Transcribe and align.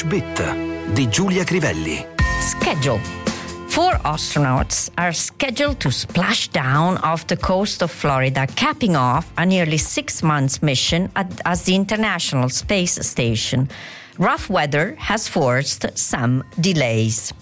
Bit 0.00 0.94
di 0.94 1.06
Giulia 1.10 1.44
Crivelli. 1.44 2.02
Schedule. 2.40 2.98
Four 3.68 3.92
astronauts 4.04 4.88
are 4.96 5.12
scheduled 5.12 5.80
to 5.80 5.90
splash 5.90 6.48
down 6.48 6.96
off 7.02 7.26
the 7.26 7.36
coast 7.36 7.82
of 7.82 7.90
Florida, 7.90 8.46
capping 8.46 8.96
off 8.96 9.30
a 9.36 9.44
nearly 9.44 9.76
six 9.76 10.22
months 10.22 10.62
mission 10.62 11.10
at, 11.14 11.28
as 11.44 11.64
the 11.64 11.74
International 11.74 12.48
Space 12.48 13.06
Station. 13.06 13.68
Rough 14.18 14.50
weather 14.50 14.94
has 14.98 15.26
forced 15.26 15.90
some 15.94 16.44
delays. 16.54 17.32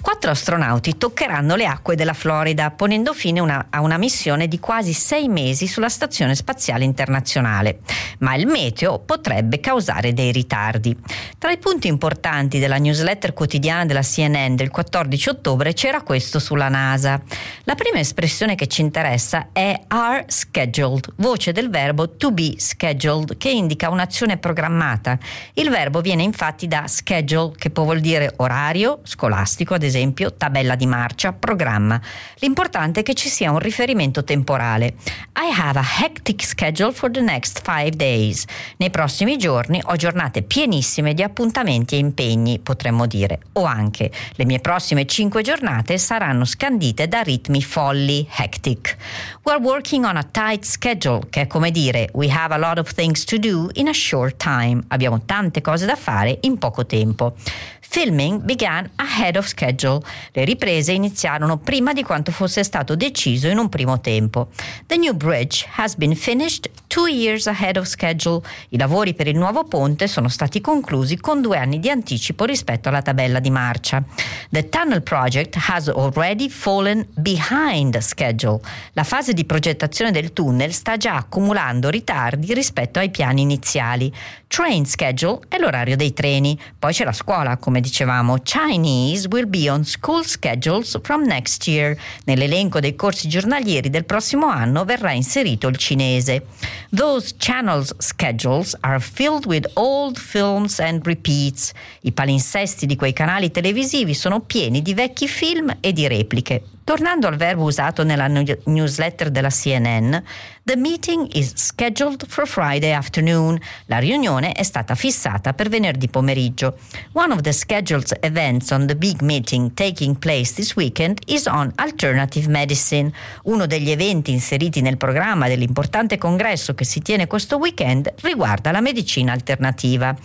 Quattro 0.00 0.30
astronauti 0.30 0.96
toccheranno 0.96 1.56
le 1.56 1.66
acque 1.66 1.96
della 1.96 2.12
Florida, 2.12 2.70
ponendo 2.70 3.12
fine 3.12 3.40
una, 3.40 3.66
a 3.68 3.80
una 3.80 3.98
missione 3.98 4.46
di 4.46 4.60
quasi 4.60 4.92
sei 4.92 5.26
mesi 5.26 5.66
sulla 5.66 5.88
Stazione 5.88 6.36
Spaziale 6.36 6.84
Internazionale. 6.84 7.80
Ma 8.20 8.36
il 8.36 8.46
meteo 8.46 9.00
potrebbe 9.00 9.58
causare 9.58 10.14
dei 10.14 10.30
ritardi. 10.30 10.96
Tra 11.36 11.50
i 11.50 11.58
punti 11.58 11.88
importanti 11.88 12.60
della 12.60 12.78
newsletter 12.78 13.34
quotidiana 13.34 13.86
della 13.86 14.02
CNN 14.02 14.54
del 14.54 14.70
14 14.70 15.30
ottobre 15.30 15.72
c'era 15.72 16.02
questo 16.02 16.38
sulla 16.38 16.68
NASA. 16.68 17.20
La 17.64 17.74
prima 17.74 17.98
espressione 17.98 18.54
che 18.54 18.68
ci 18.68 18.82
interessa 18.82 19.48
è 19.52 19.78
are 19.88 20.24
scheduled, 20.28 21.12
voce 21.16 21.50
del 21.50 21.70
verbo 21.70 22.16
to 22.16 22.30
be 22.30 22.54
scheduled, 22.56 23.36
che 23.36 23.50
indica 23.50 23.90
un'azione 23.90 24.36
programmata. 24.38 25.18
Il 25.54 25.70
verbo 25.70 26.00
viene 26.00 26.17
infatti 26.22 26.68
da 26.68 26.86
schedule, 26.86 27.52
che 27.56 27.70
può 27.70 27.84
vuol 27.84 28.00
dire 28.00 28.32
orario, 28.36 29.00
scolastico, 29.04 29.74
ad 29.74 29.82
esempio 29.82 30.34
tabella 30.34 30.74
di 30.74 30.86
marcia, 30.86 31.32
programma. 31.32 32.00
L'importante 32.40 33.00
è 33.00 33.02
che 33.02 33.14
ci 33.14 33.28
sia 33.28 33.50
un 33.50 33.58
riferimento 33.58 34.24
temporale. 34.24 34.94
I 35.36 35.52
have 35.56 35.78
a 35.78 35.84
hectic 36.02 36.44
schedule 36.44 36.92
for 36.92 37.10
the 37.10 37.20
next 37.20 37.62
five 37.62 37.90
days. 37.90 38.44
Nei 38.78 38.90
prossimi 38.90 39.38
giorni 39.38 39.80
ho 39.82 39.96
giornate 39.96 40.42
pienissime 40.42 41.14
di 41.14 41.22
appuntamenti 41.22 41.94
e 41.94 41.98
impegni, 41.98 42.58
potremmo 42.58 43.06
dire. 43.06 43.40
O 43.52 43.64
anche 43.64 44.10
le 44.32 44.44
mie 44.44 44.58
prossime 44.58 45.06
cinque 45.06 45.42
giornate 45.42 45.98
saranno 45.98 46.44
scandite 46.44 47.08
da 47.08 47.22
ritmi 47.22 47.62
folli, 47.62 48.28
hectic. 48.30 48.96
We're 49.44 49.62
working 49.62 50.04
on 50.04 50.16
a 50.16 50.24
tight 50.24 50.64
schedule, 50.64 51.20
che 51.30 51.42
è 51.42 51.46
come 51.46 51.70
dire 51.70 52.08
we 52.14 52.28
have 52.30 52.52
a 52.52 52.58
lot 52.58 52.78
of 52.78 52.92
things 52.92 53.24
to 53.24 53.38
do 53.38 53.70
in 53.74 53.88
a 53.88 53.92
short 53.92 54.36
time. 54.36 54.82
Abbiamo 54.88 55.22
tante 55.24 55.60
cose 55.60 55.86
da 55.86 55.94
fare 55.94 56.06
in 56.40 56.58
poco 56.58 56.86
tempo. 56.86 57.34
Filming 57.80 58.44
began 58.44 58.90
ahead 58.96 59.36
of 59.36 59.46
schedule. 59.46 60.00
Le 60.32 60.44
riprese 60.44 60.92
iniziarono 60.92 61.56
prima 61.56 61.92
di 61.94 62.02
quanto 62.02 62.30
fosse 62.32 62.62
stato 62.62 62.94
deciso 62.94 63.48
in 63.48 63.56
un 63.56 63.68
primo 63.70 64.00
tempo. 64.00 64.48
The 64.86 64.98
new 64.98 65.14
bridge 65.14 65.66
has 65.76 65.94
been 65.96 66.14
finished 66.14 66.68
two 66.88 67.06
years 67.06 67.46
ahead 67.46 67.76
of 67.76 67.86
schedule. 67.86 68.42
I 68.70 68.78
lavori 68.78 69.14
per 69.14 69.28
il 69.28 69.36
nuovo 69.36 69.64
ponte 69.64 70.08
sono 70.08 70.28
stati 70.28 70.60
conclusi 70.60 71.16
con 71.16 71.40
due 71.40 71.56
anni 71.58 71.78
di 71.78 71.88
anticipo 71.88 72.44
rispetto 72.44 72.88
alla 72.88 73.02
tabella 73.02 73.38
di 73.38 73.50
marcia. 73.50 74.02
The 74.50 74.68
tunnel 74.68 75.02
project 75.02 75.56
has 75.68 75.88
already 75.88 76.48
fallen 76.48 77.06
behind 77.14 77.96
schedule. 77.98 78.60
La 78.94 79.04
fase 79.04 79.32
di 79.32 79.44
progettazione 79.44 80.10
del 80.10 80.32
tunnel 80.32 80.72
sta 80.72 80.96
già 80.96 81.14
accumulando 81.14 81.88
ritardi 81.88 82.52
rispetto 82.52 82.98
ai 82.98 83.10
piani 83.10 83.42
iniziali. 83.42 84.12
Train 84.48 84.86
schedule 84.86 85.40
è 85.48 85.58
l'orario 85.58 85.94
dei 85.94 86.14
treni, 86.14 86.58
poi 86.78 86.92
c'è 86.92 87.04
la 87.04 87.12
scuola, 87.12 87.58
come 87.58 87.80
dicevamo, 87.80 88.38
Chinese 88.42 89.28
will 89.30 89.46
be 89.46 89.68
on 89.68 89.84
school 89.84 90.24
schedules 90.24 90.98
from 91.02 91.24
next 91.24 91.66
year. 91.66 91.94
Nell'elenco 92.24 92.80
dei 92.80 92.96
corsi 92.96 93.28
giornalieri 93.28 93.90
del 93.90 94.06
prossimo 94.06 94.46
anno 94.46 94.84
verrà 94.84 95.12
inserito 95.12 95.68
il 95.68 95.76
cinese. 95.76 96.46
Those 96.90 97.34
channels 97.36 97.92
schedules 97.98 98.74
are 98.82 98.98
filled 98.98 99.44
with 99.44 99.66
old 99.74 100.18
films 100.18 100.80
and 100.80 101.04
repeats. 101.06 101.72
I 102.00 102.12
palinsesti 102.12 102.86
di 102.86 102.96
quei 102.96 103.12
canali 103.12 103.50
televisivi 103.50 104.14
sono 104.14 104.40
pieni 104.40 104.80
di 104.80 104.94
vecchi 104.94 105.28
film 105.28 105.76
e 105.80 105.92
di 105.92 106.08
repliche. 106.08 106.62
Tornando 106.88 107.26
al 107.26 107.36
verbo 107.36 107.64
usato 107.64 108.02
nella 108.02 108.28
newsletter 108.28 109.28
della 109.28 109.50
CNN, 109.50 110.16
the 110.64 110.74
meeting 110.74 111.28
is 111.34 111.52
scheduled 111.54 112.24
for 112.26 112.46
Friday 112.46 112.92
afternoon. 112.92 113.60
La 113.88 113.98
riunione 113.98 114.52
è 114.52 114.62
stata 114.62 114.94
fissata 114.94 115.52
per 115.52 115.68
venerdì 115.68 116.08
pomeriggio. 116.08 116.78
One 117.12 117.34
of 117.34 117.42
the 117.42 117.52
scheduled 117.52 118.16
events 118.20 118.70
on 118.70 118.86
the 118.86 118.96
big 118.96 119.20
meeting 119.20 119.74
taking 119.74 120.16
place 120.16 120.54
this 120.54 120.76
weekend 120.76 121.18
is 121.26 121.44
on 121.44 121.70
alternative 121.74 122.48
medicine. 122.48 123.12
Uno 123.42 123.66
degli 123.66 123.90
eventi 123.90 124.32
inseriti 124.32 124.80
nel 124.80 124.96
programma 124.96 125.46
dell'importante 125.46 126.16
congresso 126.16 126.74
che 126.74 126.86
si 126.86 127.02
tiene 127.02 127.26
questo 127.26 127.58
weekend 127.58 128.14
riguarda 128.22 128.72
la 128.72 128.80
medicina 128.80 129.32
alternativa. 129.32 130.16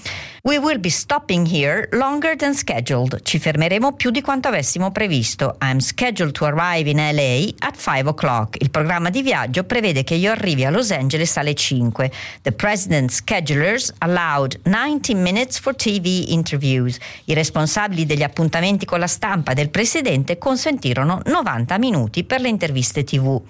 We 0.46 0.58
will 0.58 0.78
be 0.78 0.90
stopping 0.90 1.46
here 1.46 1.88
longer 1.94 2.36
than 2.36 2.54
scheduled. 2.54 3.22
Ci 3.22 3.40
fermeremo 3.40 3.94
più 3.94 4.10
di 4.12 4.20
quanto 4.20 4.50
avessimo 4.50 4.92
previsto. 4.92 5.56
I'm 5.62 5.78
scheduled 5.78 6.34
to 6.34 6.44
arrive 6.44 6.90
in 6.90 6.98
LA 6.98 7.54
at 7.66 7.78
5 7.78 8.10
o'clock. 8.10 8.58
Il 8.60 8.70
programma 8.70 9.10
di 9.10 9.22
viaggio 9.22 9.64
prevede 9.64 10.04
che 10.04 10.16
io 10.16 10.32
arrivi 10.32 10.66
a 10.66 10.70
Los 10.70 10.92
Angeles 10.92 11.38
alle 11.38 11.54
5. 11.54 12.12
The 12.42 12.52
president's 12.52 13.16
schedulers 13.16 13.94
allowed 14.00 14.60
90 14.64 15.16
minutes 15.16 15.60
for 15.60 15.74
TV 15.74 16.26
interviews. 16.28 16.98
I 17.24 17.34
responsabili 17.34 18.06
degli 18.06 18.24
appuntamenti 18.24 18.84
con 18.84 19.00
la 19.00 19.08
stampa 19.08 19.54
del 19.54 19.70
presidente 19.70 20.38
consentirono 20.38 21.22
90 21.24 21.78
minuti 21.78 22.26
per 22.26 22.42
le 22.42 22.50
interviste 22.50 23.06
TV. 23.06 23.42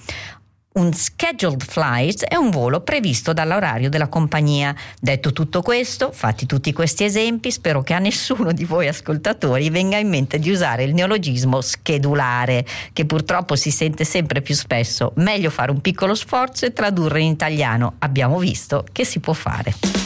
Un 0.74 0.92
scheduled 0.92 1.64
flight 1.64 2.24
è 2.24 2.36
un 2.36 2.50
volo 2.50 2.82
previsto 2.82 3.32
dall'orario 3.32 3.90
della 3.90 4.08
compagnia. 4.08 4.76
Detto 5.00 5.32
tutto 5.32 5.62
questo, 5.62 6.12
fatti 6.12 6.48
tutti 6.48 6.74
questi 6.74 7.04
esempi, 7.04 7.52
spero 7.52 7.84
che 7.84 7.94
a 7.94 8.00
nessuno 8.00 8.52
di 8.54 8.66
voi 8.66 8.88
ascoltatori 8.88 9.70
venga 9.70 9.98
in 9.98 10.10
mente 10.10 10.40
di 10.40 10.50
usare 10.50 10.84
il 10.84 10.96
neologismo 10.96 11.62
schedulare, 11.62 12.66
che 12.92 13.06
purtroppo 13.06 13.56
si 13.56 13.70
sente 13.70 14.04
sempre 14.04 14.42
più 14.42 14.56
spesso. 14.56 15.12
Meglio 15.18 15.52
fare 15.52 15.70
un 15.70 15.80
piccolo 15.80 16.16
sforzo 16.16 16.66
e 16.66 16.74
tradurre 16.74 17.22
in 17.22 17.30
italiano. 17.30 17.94
Abbiamo 18.00 18.40
visto 18.40 18.84
che 18.92 19.06
si 19.06 19.20
può 19.20 19.34
fare. 19.34 20.03